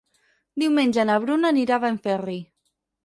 Diumenge 0.61 1.05
na 1.09 1.17
Bruna 1.25 1.53
anirà 1.55 1.77
a 1.77 1.83
Benferri. 1.85 2.39